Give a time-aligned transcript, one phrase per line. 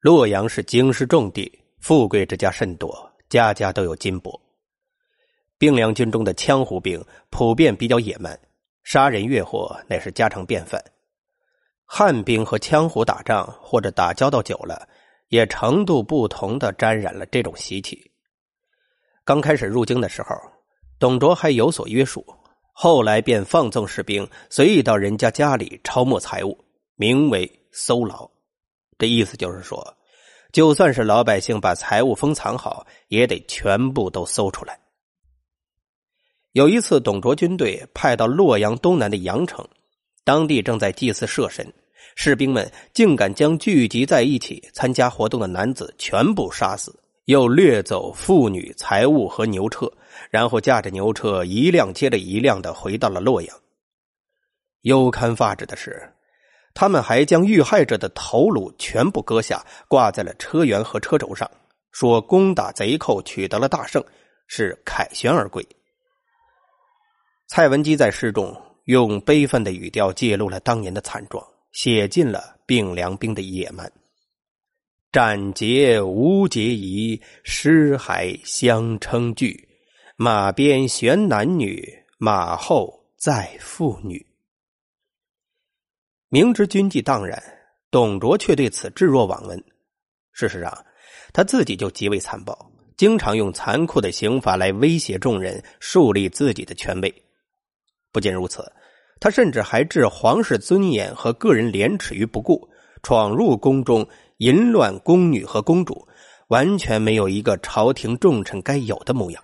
[0.00, 4.40] 洛阳是京师重地，富贵之家甚多，家家都有金帛。
[5.58, 8.38] 兵粮军中的羌胡兵普遍比较野蛮，
[8.84, 10.80] 杀人越货乃是家常便饭。
[11.84, 14.88] 汉兵和羌胡打仗或者打交道久了，
[15.30, 18.12] 也程度不同的沾染了这种习气。
[19.24, 20.28] 刚开始入京的时候，
[21.00, 22.24] 董卓还有所约束，
[22.72, 26.56] 后来便放纵士兵随意到人家家里抄没财物，
[26.94, 28.30] 名为搜劳。
[28.98, 29.96] 这意思就是说，
[30.52, 34.78] 就算是老百姓把财物封藏好，也得全部都搜出来。
[36.52, 39.64] 有一次，董卓军队派到洛阳东南的阳城，
[40.24, 41.72] 当地正在祭祀社神，
[42.16, 49.88] 士兵们竟敢将聚集在一起参加活动的男子全部杀死，又掠走妇女财物和牛车，
[50.30, 53.56] 然后驾着牛车一辆接着一辆的回到了洛阳。
[54.80, 56.12] 忧堪发指的是，
[56.80, 61.50] 他们还将遇害者的头颅全部割下，挂在了车辕和车轴上，
[61.90, 64.00] 说攻打贼寇取得了大胜，
[64.46, 65.66] 是凯旋而归。
[67.48, 73.90] 蔡文姬在诗中用悲愤的语调记录了当年的惨状，写尽了并良兵的野蛮。
[75.10, 79.68] 斩截无节仪，尸骸相称惧。
[80.14, 84.27] 马边悬男女，马后载妇女。
[86.30, 87.42] 明知军纪荡然，
[87.90, 89.64] 董卓却对此置若罔闻。
[90.32, 90.84] 事实上，
[91.32, 97.22] 他自己就极为残暴，经常用残酷的刑罚来威胁众人，树立自己的权威。
[98.12, 98.70] 不仅如此，
[99.20, 102.68] 他甚至还置皇室尊严和个人廉耻于不顾，
[103.02, 106.06] 闯入宫中淫乱宫女和公主，
[106.48, 109.42] 完全没有一个朝廷重臣该有的模样。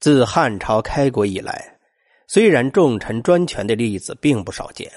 [0.00, 1.75] 自汉朝开国以来，
[2.26, 4.90] 虽然重臣专权的例子并不少见，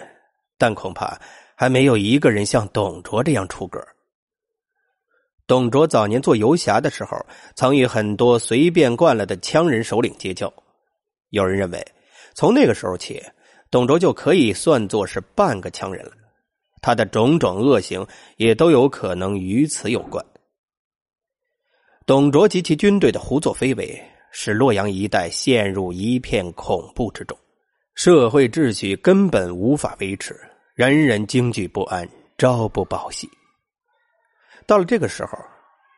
[0.58, 1.19] 但恐怕
[1.55, 3.80] 还没有一个人像董卓这样出格。
[5.45, 7.17] 董卓早年做游侠的时候，
[7.55, 10.52] 曾与很多随便惯了的羌人首领结交。
[11.30, 11.86] 有人认为，
[12.36, 13.23] 从那个时候起，
[13.71, 16.11] 董卓就可以算作是半个羌人了。
[16.82, 18.05] 他的种种恶行
[18.37, 20.23] 也都有可能与此有关。
[22.05, 27.37] 董卓及其军队的胡作非为，使洛阳一带陷入一片恐怖之中，
[27.95, 30.39] 社会秩序根本无法维持，
[30.75, 32.07] 人人惊惧不安，
[32.37, 33.29] 朝不保夕。
[34.65, 35.37] 到了这个时候，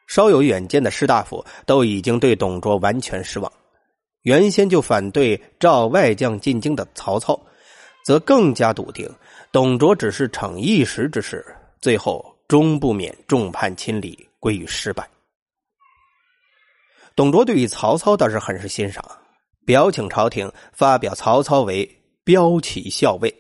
[0.08, 3.52] 稍有远见的士大夫都已经对董卓完全失望。
[4.24, 7.40] 原先就反对召外将进京的曹操，
[8.06, 9.10] 则更加笃定
[9.52, 11.44] 董卓只是逞一时之势，
[11.82, 15.08] 最后终不免众叛亲离，归于失败。
[17.22, 19.06] 董卓对于曹操倒是很是欣赏，
[19.64, 21.88] 表请朝廷发表曹操为
[22.26, 23.32] 骠骑校尉，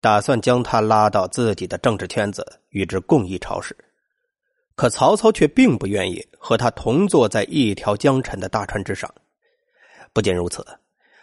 [0.00, 3.76] 打算将他拉到自己的政治圈子，与之共议朝事。
[4.74, 9.14] 可曹操却并不愿意和他同坐在一条江沉的大船之上。
[10.14, 10.66] 不仅如此，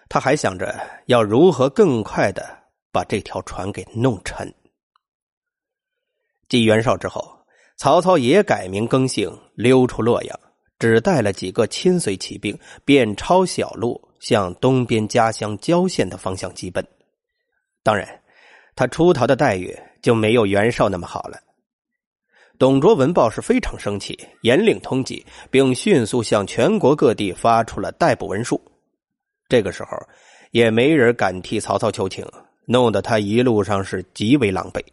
[0.08, 2.46] 他还想着要如何更快的
[2.92, 4.54] 把这条船给弄沉。
[6.48, 7.40] 继袁绍之后，
[7.76, 10.40] 曹操也改名更姓，溜出洛阳，
[10.84, 16.86] 只带了几个亲随骑兵，便抄小路向东边家乡郊县的方向疾奔。
[17.84, 18.06] 当然，
[18.76, 21.40] 他出逃的待遇就没有袁绍那么好了。
[22.60, 28.60] 董卓闻报是非常生气，严令通缉，并迅速向全国各地发出了逮捕文书。
[29.48, 29.98] 这个时候，
[30.52, 32.28] 也没人敢替曹操求情，
[32.66, 34.84] 弄得他一路上是极为狼狈。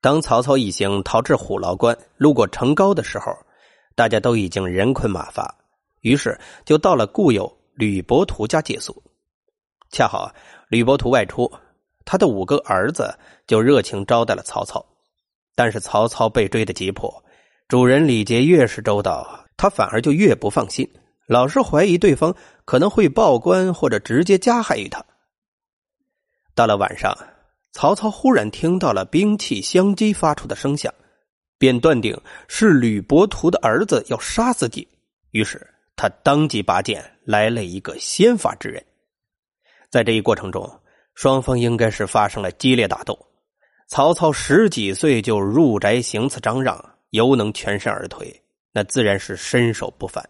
[0.00, 3.32] 当曹操一行逃至虎牢关，路过城高的时候，
[3.94, 5.54] 大家都已经人困马乏，
[6.00, 9.02] 于是就到了故友吕伯图家借宿。
[9.90, 10.32] 恰好
[10.68, 11.50] 吕伯图外出，
[12.04, 13.16] 他的五个儿子
[13.46, 14.84] 就热情招待了曹操。
[15.54, 17.24] 但是曹操被追的急迫，
[17.68, 20.90] 主人礼节越是周到，他反而就越不放心，
[21.28, 22.34] 老是怀疑对方
[22.64, 25.04] 可能会报官或者直接加害于他。
[26.56, 27.16] 到了晚上，
[27.70, 30.92] 曹操忽然听到了兵器相击发出的声响，
[31.58, 32.18] 便断定
[32.48, 34.86] 是吕伯图的儿子要杀自己，
[35.30, 35.66] 于是
[35.96, 38.84] 他当即拔剑来了一个先发制人。
[39.90, 40.68] 在这一过程中，
[41.14, 43.18] 双方应该是发生了激烈打斗。
[43.86, 46.76] 曹操十几岁就入宅行刺张让，
[47.10, 48.42] 犹能全身而退，
[48.72, 50.28] 那自然是身手不凡。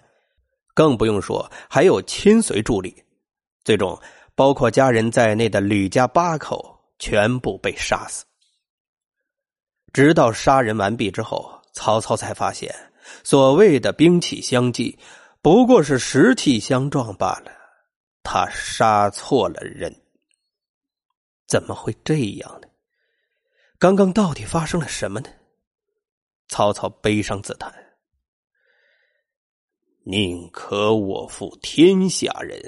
[0.74, 2.94] 更不用说还有亲随助力，
[3.64, 3.98] 最终
[4.34, 8.24] 包括家人在内的吕家八口全部被杀死。
[9.94, 12.74] 直到杀人完毕之后，曹操才发现，
[13.22, 14.98] 所谓的兵器相击，
[15.40, 17.52] 不过是石器相撞罢了。
[18.24, 19.94] 他杀错了人，
[21.46, 22.66] 怎么会这样呢？
[23.78, 25.28] 刚刚到底发生了什么呢？
[26.48, 27.72] 曹操悲伤自叹
[30.04, 32.60] ：“宁可我负天下人，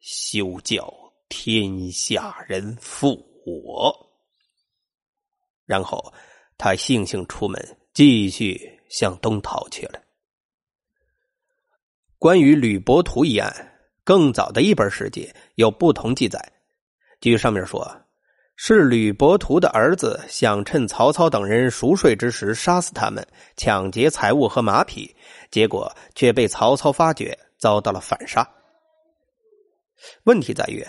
[0.00, 0.90] 休教
[1.28, 3.94] 天下人负我。”
[5.66, 6.12] 然后
[6.64, 7.60] 他悻悻出门，
[7.92, 8.56] 继续
[8.88, 10.00] 向东逃去了。
[12.20, 13.52] 关于吕伯图一案，
[14.04, 16.40] 更早的一本史记有不同记载。
[17.20, 17.84] 据上面说，
[18.54, 23.26] 是吕伯图的儿子想趁曹操等人熟睡之时杀死他们，
[23.56, 25.12] 抢劫财物和马匹，
[25.50, 28.48] 结果却被曹操发觉，遭到了反杀。
[30.22, 30.86] 问题在于，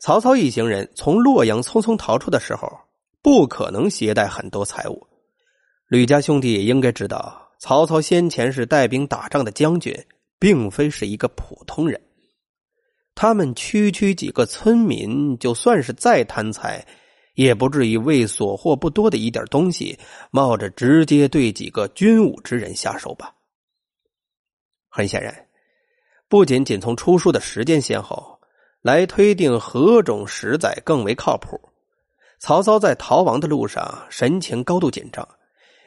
[0.00, 2.68] 曹操一行人从洛阳匆匆逃出的时候，
[3.26, 5.04] 不可能携带很多财物。
[5.88, 9.92] 吕家兄弟也应该知道，曹操先前是带兵打仗的将军。
[10.38, 11.98] 并非是一个普通人，
[13.14, 16.86] 他们区区几个村民，就算是再贪财，
[17.36, 19.98] 也不至于为所获不多的一点东西，
[20.30, 23.34] 冒着直接对几个军武之人下手吧。
[24.90, 25.34] 很显然，
[26.28, 28.38] 不仅仅从出书的时间先后
[28.82, 31.58] 来推定何种实在更为靠谱，
[32.38, 35.26] 曹操在逃亡的路上神情高度紧张。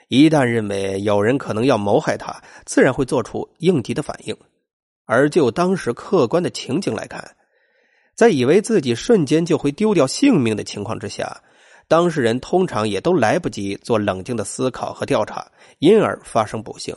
[0.08, 4.36] 一旦认为有人可能要谋害他，自然会做出应急的反应。
[5.06, 7.36] 而就当时客观的情景来看，
[8.16, 11.42] 在以为自己瞬间就会丢掉性命的情况之下，
[11.88, 16.96] 当事人通常也都来不及做冷静的思考和调查，因而发生不幸，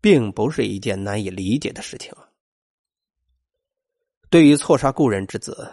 [0.00, 2.12] 并不是一件难以理解的事情。
[4.28, 5.70] 对于错杀故人之子，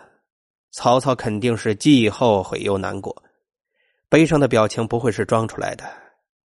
[0.73, 3.23] 曹操肯定是既后悔又难过，
[4.09, 5.85] 悲伤的表情不会是装出来的。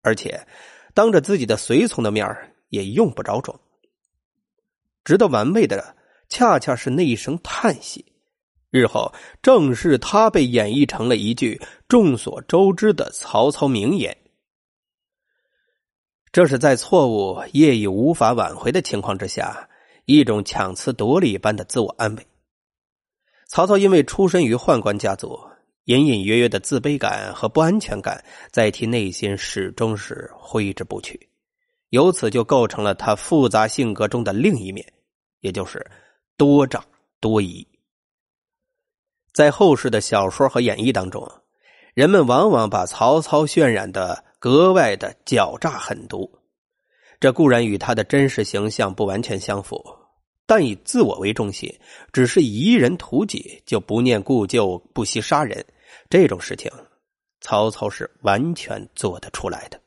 [0.03, 0.47] 而且，
[0.93, 2.29] 当着自己的随从的面
[2.69, 3.59] 也用不着装。
[5.03, 5.97] 值得玩味的，
[6.29, 8.05] 恰恰是那一声叹息，
[8.71, 11.59] 日后正是他被演绎成了一句
[11.89, 14.15] 众所周知的曹操名言。
[16.31, 19.71] 这是在错误业已无法挽回的情况之下，
[20.05, 22.27] 一种强词夺理般的自我安慰。
[23.49, 25.39] 曹操因为出身于宦官家族。
[25.85, 28.23] 隐隐约约的自卑感和不安全感
[28.53, 31.31] 在其内心始终是挥之不去，
[31.89, 34.87] 由此就构成了他复杂性格中的另一面，
[35.41, 35.91] 也就是
[36.37, 36.85] 多诈
[37.21, 37.67] 多疑。
[39.33, 41.27] 在后世的小说和演绎当中，
[41.95, 46.31] 人们往往把曹操渲染的格外的狡诈狠毒，
[47.19, 49.83] 这固然与他的真实形象不完全相符。
[50.49, 51.79] 但以自我为中心，
[52.11, 55.63] 只是疑人图己，就不念故旧，不惜杀人。
[56.09, 56.73] 这种事情，
[57.43, 59.79] 曹操是完全做得出来的。